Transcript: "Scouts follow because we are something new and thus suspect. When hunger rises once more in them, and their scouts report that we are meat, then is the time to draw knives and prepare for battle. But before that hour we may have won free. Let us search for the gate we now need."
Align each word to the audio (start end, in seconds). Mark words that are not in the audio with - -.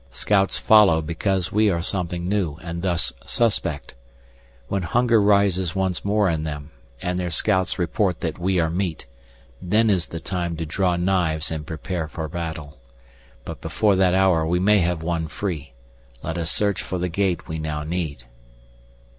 "Scouts 0.09 0.57
follow 0.57 0.99
because 0.99 1.51
we 1.51 1.69
are 1.69 1.79
something 1.83 2.27
new 2.27 2.55
and 2.63 2.81
thus 2.81 3.13
suspect. 3.23 3.93
When 4.67 4.81
hunger 4.81 5.21
rises 5.21 5.75
once 5.75 6.03
more 6.03 6.27
in 6.27 6.41
them, 6.43 6.71
and 7.03 7.19
their 7.19 7.29
scouts 7.29 7.77
report 7.77 8.19
that 8.21 8.39
we 8.39 8.59
are 8.59 8.71
meat, 8.71 9.05
then 9.61 9.91
is 9.91 10.07
the 10.07 10.19
time 10.19 10.57
to 10.57 10.65
draw 10.65 10.95
knives 10.95 11.51
and 11.51 11.67
prepare 11.67 12.07
for 12.07 12.27
battle. 12.27 12.79
But 13.45 13.61
before 13.61 13.95
that 13.95 14.15
hour 14.15 14.43
we 14.43 14.59
may 14.59 14.79
have 14.79 15.03
won 15.03 15.27
free. 15.27 15.73
Let 16.23 16.35
us 16.35 16.49
search 16.51 16.81
for 16.81 16.97
the 16.97 17.07
gate 17.07 17.47
we 17.47 17.59
now 17.59 17.83
need." 17.83 18.23